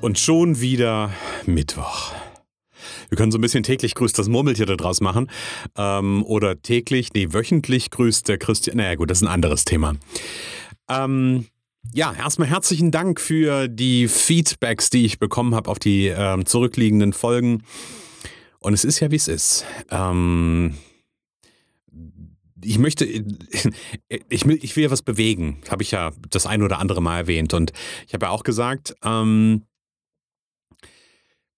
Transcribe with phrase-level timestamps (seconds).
[0.00, 1.10] Und schon wieder
[1.46, 2.12] Mittwoch.
[3.08, 5.30] Wir können so ein bisschen täglich grüßt das Murmeltier da draus machen.
[5.76, 8.76] Ähm, oder täglich, nee, wöchentlich grüßt der Christian.
[8.76, 9.94] Naja, gut, das ist ein anderes Thema.
[10.88, 11.46] Ähm,
[11.94, 17.12] ja, erstmal herzlichen Dank für die Feedbacks, die ich bekommen habe auf die ähm, zurückliegenden
[17.12, 17.62] Folgen.
[18.58, 19.64] Und es ist ja, wie es ist.
[19.90, 20.74] Ähm,
[22.62, 23.04] ich möchte,
[24.28, 27.18] ich will, ich will ja was bewegen, habe ich ja das ein oder andere Mal
[27.18, 27.54] erwähnt.
[27.54, 27.72] Und
[28.06, 29.62] ich habe ja auch gesagt, ähm,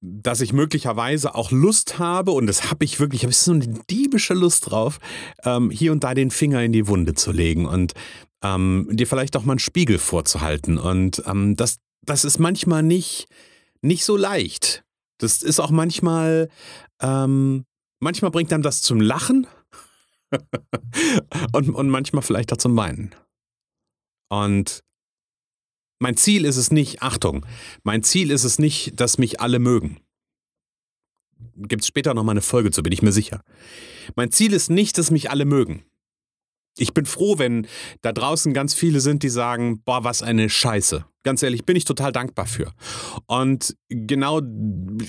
[0.01, 3.67] dass ich möglicherweise auch Lust habe, und das habe ich wirklich, ich habe so eine
[3.91, 4.99] diebische Lust drauf,
[5.45, 7.95] ähm, hier und da den Finger in die Wunde zu legen und
[8.43, 10.79] ähm, dir vielleicht auch mal einen Spiegel vorzuhalten.
[10.79, 13.27] Und ähm, das, das ist manchmal nicht,
[13.83, 14.85] nicht so leicht.
[15.19, 16.49] Das ist auch manchmal,
[17.01, 17.65] ähm,
[18.01, 19.49] manchmal bringt einem das zum Lachen
[21.53, 23.15] und, und manchmal vielleicht auch zum Weinen.
[24.29, 24.85] Und
[25.99, 27.45] mein Ziel ist es nicht, Achtung,
[27.83, 29.99] mein Ziel ist es nicht, dass mich alle mögen.
[31.57, 33.43] Gibt es später nochmal eine Folge zu, bin ich mir sicher.
[34.17, 35.85] Mein Ziel ist nicht, dass mich alle mögen.
[36.77, 37.67] Ich bin froh, wenn
[38.03, 41.05] da draußen ganz viele sind, die sagen, boah, was eine Scheiße.
[41.25, 42.73] Ganz ehrlich, bin ich total dankbar für.
[43.27, 44.41] Und genau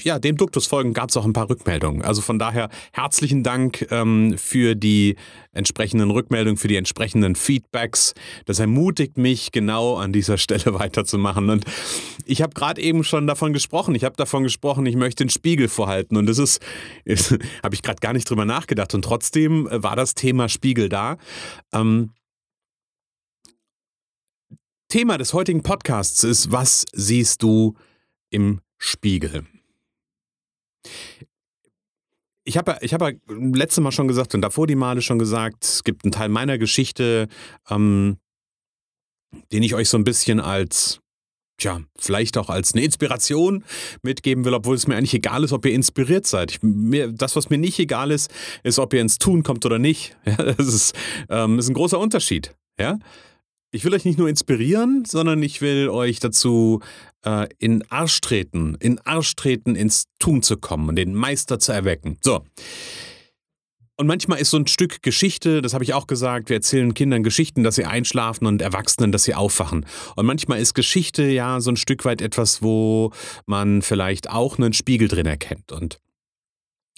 [0.03, 2.01] ja, dem Duktus folgen gab es auch ein paar Rückmeldungen.
[2.01, 5.15] Also von daher herzlichen Dank ähm, für die
[5.51, 8.13] entsprechenden Rückmeldungen, für die entsprechenden Feedbacks.
[8.45, 11.49] Das ermutigt mich, genau an dieser Stelle weiterzumachen.
[11.49, 11.65] Und
[12.25, 13.93] ich habe gerade eben schon davon gesprochen.
[13.93, 16.17] Ich habe davon gesprochen, ich möchte den Spiegel vorhalten.
[16.17, 16.59] Und das ist,
[17.05, 17.31] ist
[17.63, 18.93] habe ich gerade gar nicht drüber nachgedacht.
[18.95, 21.17] Und trotzdem war das Thema Spiegel da.
[21.71, 22.11] Ähm,
[24.89, 27.75] Thema des heutigen Podcasts ist, was siehst du
[28.31, 29.45] im Spiegel?
[32.43, 35.63] Ich habe ich hab ja letztes Mal schon gesagt und davor die Male schon gesagt,
[35.63, 37.27] es gibt einen Teil meiner Geschichte,
[37.69, 38.17] ähm,
[39.51, 41.01] den ich euch so ein bisschen als,
[41.59, 43.63] tja, vielleicht auch als eine Inspiration
[44.01, 46.49] mitgeben will, obwohl es mir eigentlich egal ist, ob ihr inspiriert seid.
[46.49, 48.31] Ich, mir, das, was mir nicht egal ist,
[48.63, 50.17] ist, ob ihr ins Tun kommt oder nicht.
[50.25, 50.95] Ja, das ist,
[51.29, 52.55] ähm, ist ein großer Unterschied.
[52.79, 52.97] Ja?
[53.71, 56.81] Ich will euch nicht nur inspirieren, sondern ich will euch dazu
[57.23, 61.71] äh, in Arsch treten, in Arsch treten, ins Tun zu kommen und den Meister zu
[61.71, 62.17] erwecken.
[62.21, 62.43] So.
[63.95, 67.21] Und manchmal ist so ein Stück Geschichte, das habe ich auch gesagt, wir erzählen Kindern
[67.21, 69.85] Geschichten, dass sie einschlafen und Erwachsenen, dass sie aufwachen.
[70.15, 73.11] Und manchmal ist Geschichte ja so ein Stück weit etwas, wo
[73.45, 75.73] man vielleicht auch einen Spiegel drin erkennt.
[75.73, 75.99] Und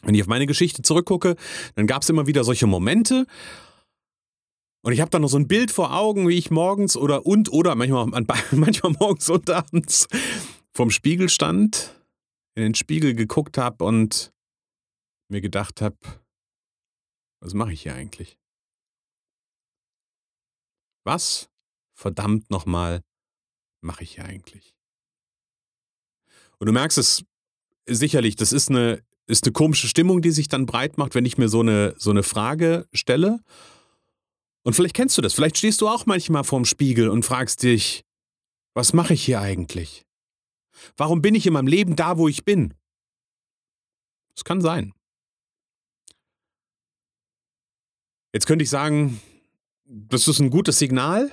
[0.03, 1.35] wenn ich auf meine Geschichte zurückgucke,
[1.75, 3.25] dann gab es immer wieder solche Momente,
[4.83, 7.51] und ich habe da noch so ein Bild vor Augen, wie ich morgens oder und
[7.51, 8.07] oder manchmal,
[8.51, 10.07] manchmal morgens und abends
[10.73, 12.01] vorm Spiegel stand,
[12.55, 14.33] in den Spiegel geguckt habe und
[15.29, 15.97] mir gedacht habe,
[17.41, 18.37] was mache ich hier eigentlich?
[21.03, 21.49] Was
[21.93, 23.01] verdammt nochmal
[23.81, 24.75] mache ich hier eigentlich?
[26.59, 27.23] Und du merkst es
[27.87, 31.37] sicherlich, das ist eine, ist eine komische Stimmung, die sich dann breit macht, wenn ich
[31.37, 33.39] mir so eine, so eine Frage stelle.
[34.63, 38.03] Und vielleicht kennst du das, vielleicht stehst du auch manchmal vorm Spiegel und fragst dich,
[38.73, 40.05] was mache ich hier eigentlich?
[40.95, 42.73] Warum bin ich in meinem Leben da, wo ich bin?
[44.35, 44.93] Das kann sein.
[48.33, 49.19] Jetzt könnte ich sagen,
[49.93, 51.31] das ist ein gutes Signal.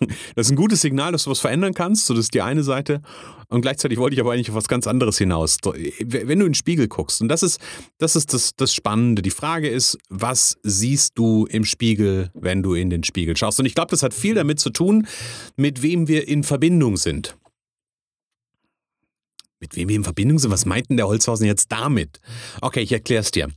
[0.34, 2.06] Das ist ein gutes Signal, dass du was verändern kannst.
[2.06, 3.02] So, das ist die eine Seite.
[3.48, 5.58] Und gleichzeitig wollte ich aber eigentlich auf was ganz anderes hinaus.
[5.64, 7.60] Wenn du in den Spiegel guckst, und das ist,
[7.98, 9.20] das, ist das, das Spannende.
[9.20, 13.58] Die Frage ist, was siehst du im Spiegel, wenn du in den Spiegel schaust?
[13.58, 15.08] Und ich glaube, das hat viel damit zu tun,
[15.56, 17.36] mit wem wir in Verbindung sind.
[19.58, 20.52] Mit wem wir in Verbindung sind?
[20.52, 22.20] Was meint denn der Holzhausen jetzt damit?
[22.60, 23.48] Okay, ich erkläre es dir.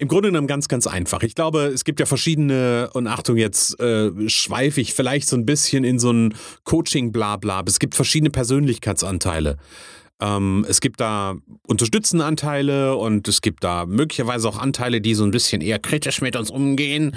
[0.00, 1.22] Im Grunde genommen ganz, ganz einfach.
[1.22, 5.44] Ich glaube, es gibt ja verschiedene, und Achtung, jetzt äh, schweife ich vielleicht so ein
[5.44, 7.62] bisschen in so ein Coaching-Blabla.
[7.66, 9.58] Es gibt verschiedene Persönlichkeitsanteile.
[10.18, 11.36] Ähm, es gibt da
[11.66, 16.22] unterstützende Anteile und es gibt da möglicherweise auch Anteile, die so ein bisschen eher kritisch
[16.22, 17.14] mit uns umgehen.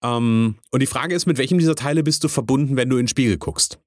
[0.00, 3.06] Ähm, und die Frage ist, mit welchem dieser Teile bist du verbunden, wenn du in
[3.06, 3.80] den Spiegel guckst?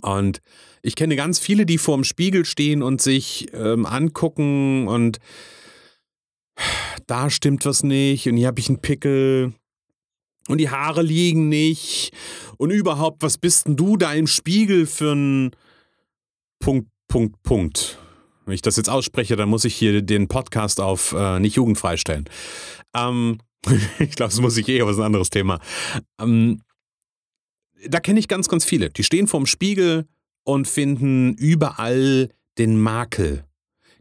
[0.00, 0.40] Und
[0.80, 5.18] ich kenne ganz viele, die vor dem Spiegel stehen und sich ähm, angucken und
[7.06, 9.52] da stimmt was nicht und hier habe ich einen Pickel
[10.48, 12.12] und die Haare liegen nicht
[12.58, 15.50] und überhaupt, was bist denn du da im Spiegel für ein,
[16.64, 17.98] Punkt, Punkt, Punkt.
[18.46, 21.98] Wenn ich das jetzt ausspreche, dann muss ich hier den Podcast auf äh, nicht jugendfrei
[21.98, 22.24] stellen.
[22.94, 23.38] Ähm,
[23.98, 25.60] ich glaube, das muss ich eh, aber ist ein anderes Thema.
[26.18, 26.62] Ähm,
[27.86, 28.88] da kenne ich ganz, ganz viele.
[28.88, 30.06] Die stehen vorm Spiegel
[30.44, 33.44] und finden überall den Makel.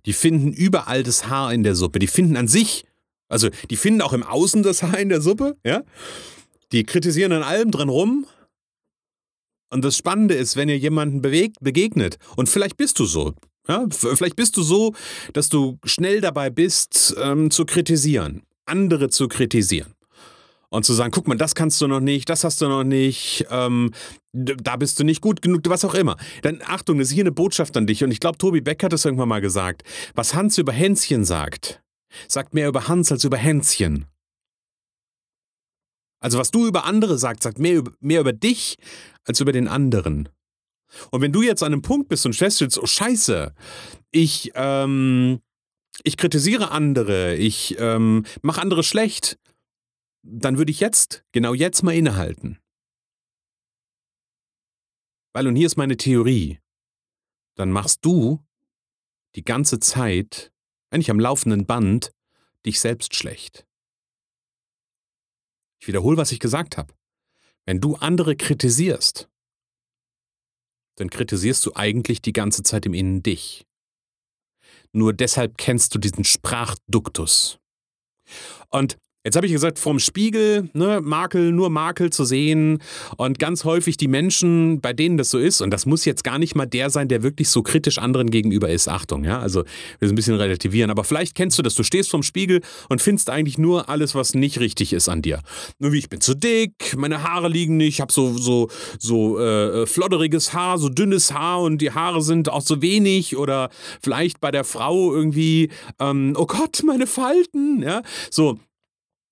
[0.05, 1.99] Die finden überall das Haar in der Suppe.
[1.99, 2.85] Die finden an sich,
[3.33, 5.83] also die finden auch im Außen das Haar in der Suppe, ja.
[6.71, 8.25] Die kritisieren an allem dran rum.
[9.69, 13.33] Und das Spannende ist, wenn ihr jemanden bewegt, begegnet, und vielleicht bist du so,
[13.67, 14.93] ja, vielleicht bist du so,
[15.33, 19.93] dass du schnell dabei bist, ähm, zu kritisieren, andere zu kritisieren
[20.69, 23.45] und zu sagen, guck mal, das kannst du noch nicht, das hast du noch nicht,
[23.49, 23.91] ähm,
[24.31, 26.17] da bist du nicht gut genug, was auch immer.
[26.41, 28.93] Dann Achtung, das ist hier eine Botschaft an dich und ich glaube, Tobi Beck hat
[28.93, 29.83] das irgendwann mal gesagt.
[30.13, 31.82] Was Hans über Hänschen sagt,
[32.27, 34.05] sagt mehr über Hans als über Hänschen.
[36.19, 38.77] Also was du über andere sagst, sagt mehr, mehr über dich
[39.25, 40.29] als über den anderen.
[41.11, 43.53] Und wenn du jetzt an einem Punkt bist und feststellst, oh Scheiße,
[44.11, 45.41] ich, ähm,
[46.03, 49.37] ich kritisiere andere, ich ähm, mache andere schlecht,
[50.21, 52.57] dann würde ich jetzt, genau jetzt mal innehalten.
[55.33, 56.59] Weil, und hier ist meine Theorie,
[57.55, 58.39] dann machst du
[59.35, 60.52] die ganze Zeit,
[60.93, 62.13] eigentlich am laufenden Band,
[62.65, 63.65] dich selbst schlecht.
[65.79, 66.93] Ich wiederhole, was ich gesagt habe.
[67.65, 69.29] Wenn du andere kritisierst,
[70.95, 73.65] dann kritisierst du eigentlich die ganze Zeit im Innen dich.
[74.91, 77.59] Nur deshalb kennst du diesen Sprachduktus.
[78.69, 82.79] Und Jetzt habe ich gesagt, vorm Spiegel, ne, Makel, nur Makel zu sehen
[83.15, 86.37] und ganz häufig die Menschen, bei denen das so ist, und das muss jetzt gar
[86.37, 88.89] nicht mal der sein, der wirklich so kritisch anderen gegenüber ist.
[88.89, 89.63] Achtung, ja, also
[89.99, 92.59] wir ein bisschen relativieren, aber vielleicht kennst du das, du stehst vorm Spiegel
[92.89, 95.39] und findest eigentlich nur alles, was nicht richtig ist an dir.
[95.79, 99.39] Nur wie ich bin zu dick, meine Haare liegen nicht, ich habe so, so, so
[99.39, 103.69] äh, flodderiges Haar, so dünnes Haar und die Haare sind auch so wenig oder
[104.01, 105.69] vielleicht bei der Frau irgendwie,
[106.01, 108.59] ähm, oh Gott, meine Falten, ja, so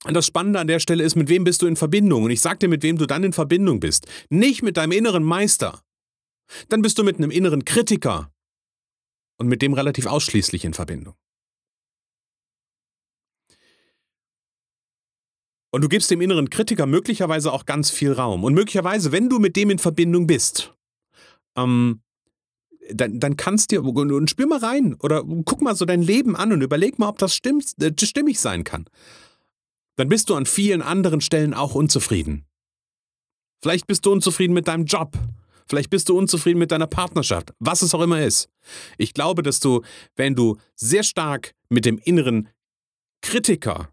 [0.04, 2.24] das Spannende an der Stelle ist, mit wem bist du in Verbindung?
[2.24, 4.08] Und ich sag dir, mit wem du dann in Verbindung bist.
[4.30, 5.82] Nicht mit deinem inneren Meister.
[6.70, 8.32] Dann bist du mit einem inneren Kritiker.
[9.38, 11.16] Und mit dem relativ ausschließlich in Verbindung.
[15.74, 18.44] Und du gibst dem inneren Kritiker möglicherweise auch ganz viel Raum.
[18.44, 20.74] Und möglicherweise, wenn du mit dem in Verbindung bist,
[21.56, 22.02] ähm,
[22.92, 26.52] dann, dann kannst dir, und spür mal rein oder guck mal so dein Leben an
[26.52, 28.86] und überleg mal, ob das stimmt, äh, stimmig sein kann
[29.96, 32.46] dann bist du an vielen anderen Stellen auch unzufrieden.
[33.62, 35.18] Vielleicht bist du unzufrieden mit deinem Job.
[35.68, 38.50] Vielleicht bist du unzufrieden mit deiner Partnerschaft, was es auch immer ist.
[38.98, 39.82] Ich glaube, dass du,
[40.16, 42.50] wenn du sehr stark mit dem inneren
[43.22, 43.90] Kritiker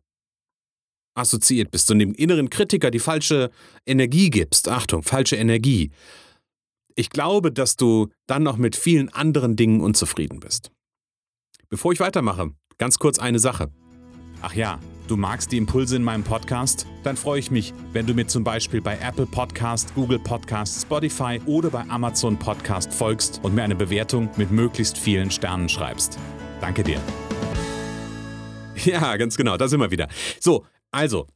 [1.15, 3.51] assoziiert bist und dem inneren Kritiker die falsche
[3.87, 5.91] Energie gibst, Achtung, falsche Energie,
[6.95, 10.73] ich glaube, dass du dann noch mit vielen anderen Dingen unzufrieden bist.
[11.69, 13.71] Bevor ich weitermache, ganz kurz eine Sache.
[14.43, 16.87] Ach ja, Du magst die Impulse in meinem Podcast?
[17.03, 21.41] Dann freue ich mich, wenn du mir zum Beispiel bei Apple Podcast, Google Podcast, Spotify
[21.47, 26.19] oder bei Amazon Podcast folgst und mir eine Bewertung mit möglichst vielen Sternen schreibst.
[26.61, 27.01] Danke dir.
[28.85, 30.09] Ja, ganz genau, da sind wir wieder.
[30.41, 31.27] So, also,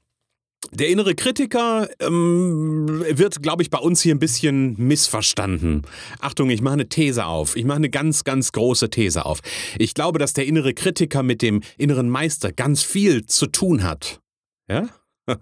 [0.72, 5.82] der innere Kritiker ähm, wird, glaube ich, bei uns hier ein bisschen missverstanden.
[6.20, 7.56] Achtung, ich mache eine These auf.
[7.56, 9.40] Ich mache eine ganz, ganz große These auf.
[9.78, 14.20] Ich glaube, dass der innere Kritiker mit dem inneren Meister ganz viel zu tun hat.
[14.68, 14.88] Ja?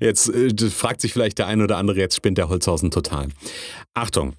[0.00, 3.28] jetzt äh, fragt sich vielleicht der eine oder andere, jetzt spinnt der Holzhausen total.
[3.94, 4.34] Achtung,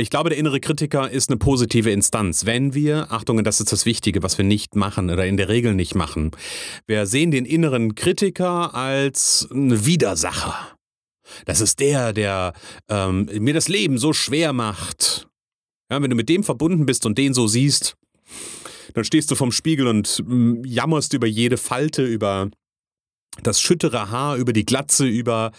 [0.00, 2.46] ich glaube, der innere Kritiker ist eine positive Instanz.
[2.46, 5.74] Wenn wir, Achtung, das ist das Wichtige, was wir nicht machen oder in der Regel
[5.74, 6.30] nicht machen,
[6.86, 10.76] wir sehen den inneren Kritiker als einen Widersacher.
[11.46, 12.52] Das ist der, der
[12.88, 15.28] ähm, mir das Leben so schwer macht.
[15.90, 17.96] Ja, wenn du mit dem verbunden bist und den so siehst,
[18.94, 22.50] dann stehst du vorm Spiegel und mm, jammerst über jede Falte, über
[23.42, 25.52] das schüttere Haar über die Glatze, über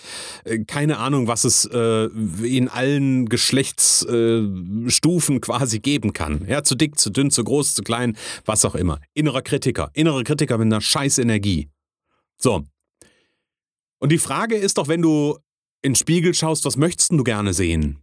[0.44, 6.46] äh, keine Ahnung, was es äh, in allen Geschlechtsstufen äh, quasi geben kann.
[6.48, 9.00] Ja, zu dick, zu dünn, zu groß, zu klein, was auch immer.
[9.14, 11.70] Innerer Kritiker, innerer Kritiker mit einer scheiß Energie.
[12.38, 12.64] So.
[14.00, 15.38] Und die Frage ist doch, wenn du
[15.82, 18.00] in den Spiegel schaust, was möchtest du gerne sehen?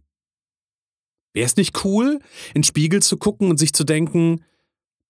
[1.33, 2.19] Wäre es nicht cool,
[2.49, 4.43] in den Spiegel zu gucken und sich zu denken,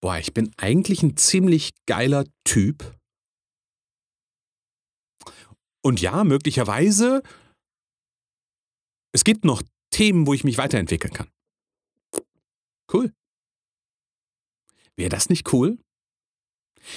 [0.00, 2.97] boah, ich bin eigentlich ein ziemlich geiler Typ?
[5.82, 7.22] Und ja, möglicherweise,
[9.12, 11.28] es gibt noch Themen, wo ich mich weiterentwickeln kann.
[12.92, 13.12] Cool.
[14.96, 15.78] Wäre das nicht cool?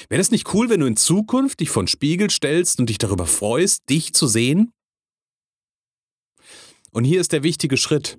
[0.10, 2.98] Wäre das nicht cool, wenn du in Zukunft dich vor den Spiegel stellst und dich
[2.98, 4.72] darüber freust, dich zu sehen?
[6.92, 8.18] Und hier ist der wichtige Schritt.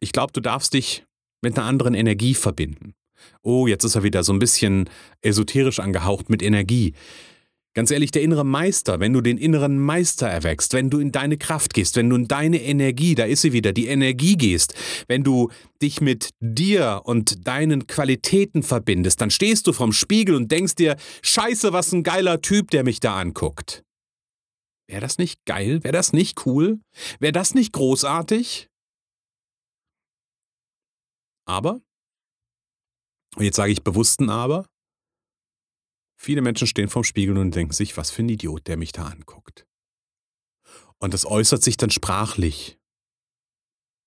[0.00, 1.04] Ich glaube, du darfst dich
[1.42, 2.94] mit einer anderen Energie verbinden.
[3.42, 4.88] Oh, jetzt ist er wieder so ein bisschen
[5.22, 6.94] esoterisch angehaucht mit Energie.
[7.72, 11.38] Ganz ehrlich, der innere Meister, wenn du den inneren Meister erwächst, wenn du in deine
[11.38, 14.74] Kraft gehst, wenn du in deine Energie, da ist sie wieder, die Energie gehst,
[15.06, 15.50] wenn du
[15.80, 20.96] dich mit dir und deinen Qualitäten verbindest, dann stehst du vorm Spiegel und denkst dir,
[21.22, 23.84] scheiße, was ein geiler Typ, der mich da anguckt.
[24.88, 25.84] Wäre das nicht geil?
[25.84, 26.80] Wäre das nicht cool?
[27.20, 28.66] Wäre das nicht großartig?
[31.46, 31.80] Aber,
[33.36, 34.66] und jetzt sage ich bewussten Aber,
[36.22, 39.06] Viele Menschen stehen vorm Spiegel und denken sich, was für ein Idiot, der mich da
[39.06, 39.66] anguckt.
[40.98, 42.78] Und das äußert sich dann sprachlich.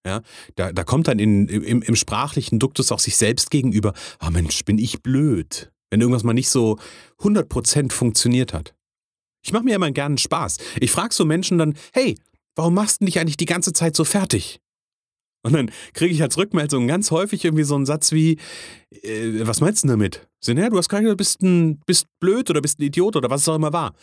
[0.05, 0.21] Ja,
[0.53, 4.29] da, da kommt dann in, im, im sprachlichen Duktus auch sich selbst gegenüber, ah oh
[4.29, 6.77] Mensch, bin ich blöd, wenn irgendwas mal nicht so
[7.21, 8.75] 100% funktioniert hat.
[9.43, 10.57] Ich mache mir immer gerne Spaß.
[10.81, 12.15] Ich frage so Menschen dann, hey,
[12.55, 14.61] warum machst du dich eigentlich die ganze Zeit so fertig?
[15.43, 18.37] Und dann kriege ich als Rückmeldung ganz häufig irgendwie so einen Satz wie,
[18.91, 20.27] äh, was meinst du damit?
[20.39, 23.41] So, naja, du hast gerade bist, ein, bist blöd oder bist ein Idiot oder was
[23.41, 23.93] es auch immer war.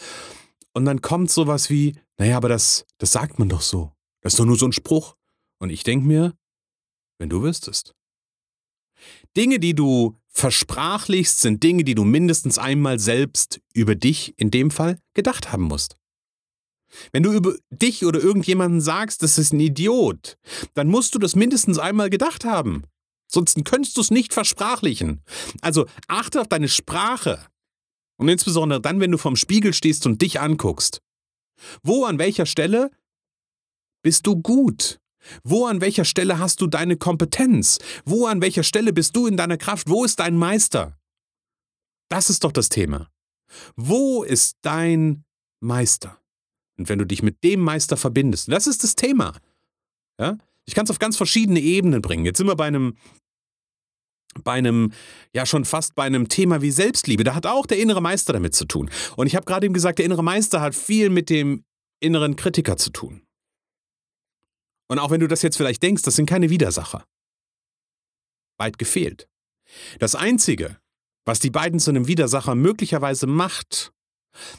[0.75, 3.93] Und dann kommt sowas wie, naja, aber das, das sagt man doch so.
[4.21, 5.17] Das ist doch nur so ein Spruch.
[5.59, 6.35] Und ich denke mir,
[7.19, 7.95] wenn du wüsstest.
[9.37, 14.71] Dinge, die du versprachlichst, sind Dinge, die du mindestens einmal selbst über dich in dem
[14.71, 15.97] Fall gedacht haben musst.
[17.13, 20.39] Wenn du über dich oder irgendjemanden sagst, das ist ein Idiot,
[20.75, 22.85] dann musst du das mindestens einmal gedacht haben.
[23.31, 25.23] Sonst könntest du es nicht versprachlichen.
[25.61, 27.47] Also achte auf deine Sprache.
[28.17, 31.01] Und insbesondere dann, wenn du vorm Spiegel stehst und dich anguckst.
[31.83, 32.91] Wo, an welcher Stelle
[34.03, 35.01] bist du gut?
[35.45, 37.79] Wo, an welcher Stelle hast du deine Kompetenz?
[38.05, 39.89] Wo, an welcher Stelle bist du in deiner Kraft?
[39.89, 40.99] Wo ist dein Meister?
[42.09, 43.09] Das ist doch das Thema.
[43.77, 45.25] Wo ist dein
[45.61, 46.20] Meister?
[46.81, 49.39] Und wenn du dich mit dem Meister verbindest, das ist das Thema.
[50.19, 50.39] Ja?
[50.65, 52.25] Ich kann es auf ganz verschiedene Ebenen bringen.
[52.25, 52.97] Jetzt sind wir bei einem,
[54.43, 54.95] bei einem,
[55.35, 57.23] ja schon fast bei einem Thema wie Selbstliebe.
[57.23, 58.89] Da hat auch der innere Meister damit zu tun.
[59.17, 61.65] Und ich habe gerade eben gesagt, der innere Meister hat viel mit dem
[62.03, 63.27] inneren Kritiker zu tun.
[64.89, 67.05] Und auch wenn du das jetzt vielleicht denkst, das sind keine Widersacher.
[68.57, 69.29] Weit gefehlt.
[69.99, 70.79] Das Einzige,
[71.27, 73.93] was die beiden zu einem Widersacher möglicherweise macht,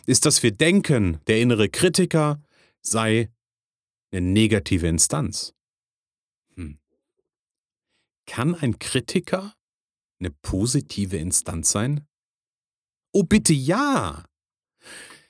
[0.05, 2.41] ist, dass wir denken, der innere Kritiker
[2.81, 3.29] sei
[4.11, 5.53] eine negative Instanz.
[6.55, 6.79] Hm.
[8.25, 9.55] Kann ein Kritiker
[10.19, 12.07] eine positive Instanz sein?
[13.13, 14.25] Oh, bitte ja!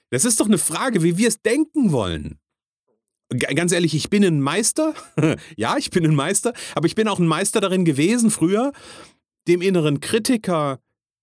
[0.10, 2.38] Das ist doch eine Frage, wie wir es denken wollen.
[3.30, 4.94] Ganz ehrlich, ich bin ein Meister.
[5.56, 8.74] ja, ich bin ein Meister, aber ich bin auch ein Meister darin gewesen, früher
[9.48, 10.80] dem inneren Kritiker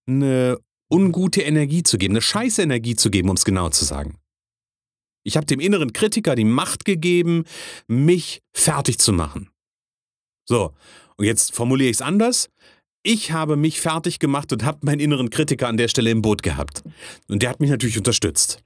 [0.06, 0.58] eine
[0.90, 4.18] ungute Energie zu geben, eine scheiße Energie zu geben, um es genau zu sagen.
[5.24, 7.44] Ich habe dem inneren Kritiker die Macht gegeben,
[7.86, 9.50] mich fertig zu machen.
[10.46, 10.72] So,
[11.16, 12.48] und jetzt formuliere ich es anders.
[13.02, 16.42] Ich habe mich fertig gemacht und habe meinen inneren Kritiker an der Stelle im Boot
[16.42, 16.82] gehabt.
[17.28, 18.64] Und der hat mich natürlich unterstützt.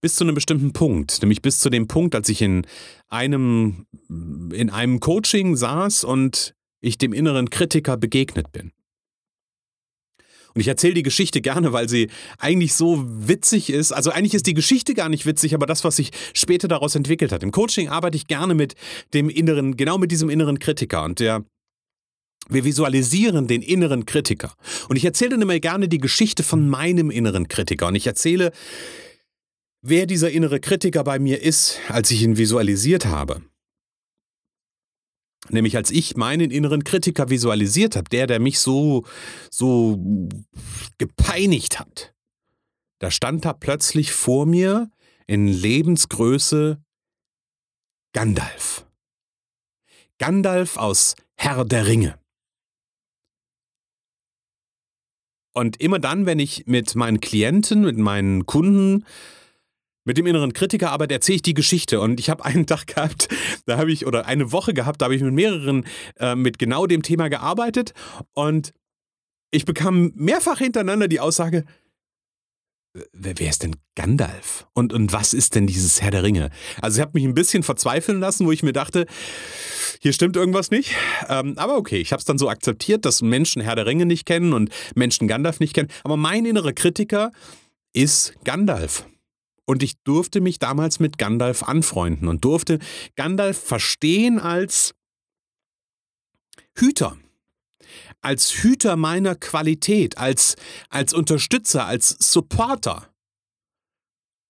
[0.00, 2.66] Bis zu einem bestimmten Punkt, nämlich bis zu dem Punkt, als ich in
[3.08, 8.72] einem, in einem Coaching saß und ich dem inneren Kritiker begegnet bin.
[10.56, 12.08] Und ich erzähle die Geschichte gerne, weil sie
[12.38, 13.92] eigentlich so witzig ist.
[13.92, 17.30] Also eigentlich ist die Geschichte gar nicht witzig, aber das, was sich später daraus entwickelt
[17.30, 17.42] hat.
[17.42, 18.74] Im Coaching arbeite ich gerne mit
[19.12, 21.04] dem inneren, genau mit diesem inneren Kritiker.
[21.04, 21.44] Und der
[22.48, 24.54] wir visualisieren den inneren Kritiker.
[24.88, 27.88] Und ich erzähle dann immer gerne die Geschichte von meinem inneren Kritiker.
[27.88, 28.50] Und ich erzähle,
[29.82, 33.42] wer dieser innere Kritiker bei mir ist, als ich ihn visualisiert habe.
[35.50, 39.04] Nämlich als ich meinen inneren Kritiker visualisiert habe, der, der mich so,
[39.50, 39.98] so
[40.98, 42.14] gepeinigt hat,
[42.98, 44.90] da stand da plötzlich vor mir
[45.26, 46.80] in Lebensgröße
[48.12, 48.86] Gandalf.
[50.18, 52.18] Gandalf aus Herr der Ringe.
[55.52, 59.04] Und immer dann, wenn ich mit meinen Klienten, mit meinen Kunden
[60.06, 62.00] mit dem inneren Kritiker, aber erzähle ich die Geschichte.
[62.00, 63.28] Und ich habe einen Tag gehabt,
[63.66, 65.84] da habe ich, oder eine Woche gehabt, da habe ich mit mehreren
[66.18, 67.92] äh, mit genau dem Thema gearbeitet.
[68.32, 68.72] Und
[69.50, 71.64] ich bekam mehrfach hintereinander die Aussage,
[73.12, 74.66] wer, ist denn Gandalf?
[74.72, 76.50] Und, und was ist denn dieses Herr der Ringe?
[76.80, 79.06] Also ich habe mich ein bisschen verzweifeln lassen, wo ich mir dachte,
[80.00, 80.94] hier stimmt irgendwas nicht.
[81.28, 84.26] Ähm, aber okay, ich habe es dann so akzeptiert, dass Menschen Herr der Ringe nicht
[84.26, 85.88] kennen und Menschen Gandalf nicht kennen.
[86.04, 87.32] Aber mein innerer Kritiker
[87.92, 89.04] ist Gandalf.
[89.66, 92.78] Und ich durfte mich damals mit Gandalf anfreunden und durfte
[93.16, 94.94] Gandalf verstehen als
[96.78, 97.16] Hüter,
[98.20, 100.56] als Hüter meiner Qualität, als,
[100.88, 103.12] als Unterstützer, als Supporter.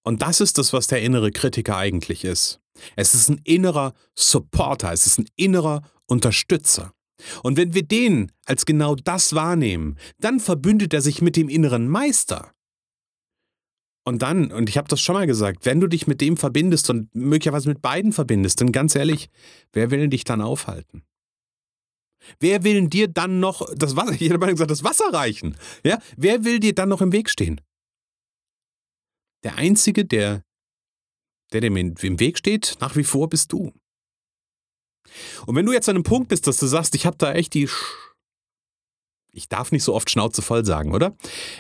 [0.03, 2.61] Und das ist das, was der innere Kritiker eigentlich ist.
[2.95, 6.93] Es ist ein innerer Supporter, es ist ein innerer Unterstützer.
[7.43, 11.89] Und wenn wir den als genau das wahrnehmen, dann verbündet er sich mit dem inneren
[11.89, 12.53] Meister.
[14.09, 16.91] Und dann, und ich habe das schon mal gesagt, wenn du dich mit dem verbindest
[16.91, 19.29] und möglicherweise mit beiden verbindest, dann ganz ehrlich,
[19.73, 21.03] wer will dich dann aufhalten?
[22.39, 25.57] Wer will dir dann noch das Wasser, ich hätte gesagt, das Wasser reichen?
[25.85, 25.99] Ja?
[26.17, 27.61] Wer will dir dann noch im Weg stehen?
[29.43, 30.45] Der Einzige, der,
[31.53, 33.73] der dem im Weg steht, nach wie vor bist du.
[35.47, 37.55] Und wenn du jetzt an einem Punkt bist, dass du sagst, ich habe da echt
[37.55, 38.06] die Sch
[39.37, 41.15] ich darf nicht so oft Schnauze voll sagen, oder?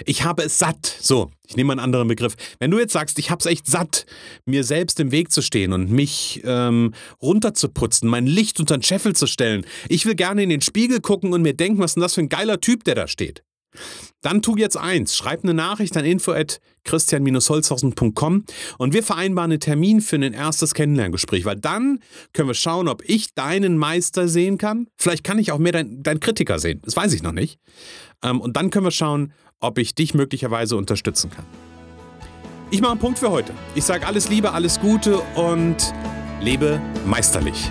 [0.05, 0.97] Ich habe es satt.
[1.01, 2.35] So, ich nehme einen anderen Begriff.
[2.59, 4.07] Wenn du jetzt sagst, ich habe es echt satt,
[4.47, 9.15] mir selbst im Weg zu stehen und mich ähm, runterzuputzen, mein Licht unter den Scheffel
[9.15, 9.67] zu stellen.
[9.89, 12.23] Ich will gerne in den Spiegel gucken und mir denken, was ist denn das für
[12.23, 13.43] ein geiler Typ, der da steht.
[14.23, 18.45] Dann tu jetzt eins, schreib eine Nachricht an info@christian-holzhausen.com
[18.79, 22.01] und wir vereinbaren einen Termin für ein erstes Kennenlerngespräch, weil dann
[22.33, 24.89] können wir schauen, ob ich deinen Meister sehen kann.
[24.97, 27.59] Vielleicht kann ich auch mehr deinen dein Kritiker sehen, das weiß ich noch nicht.
[28.23, 31.45] Ähm, und dann können wir schauen, ob ich dich möglicherweise unterstützen kann.
[32.71, 33.53] Ich mache einen Punkt für heute.
[33.75, 35.77] Ich sage alles Liebe, alles Gute und
[36.41, 37.71] lebe meisterlich.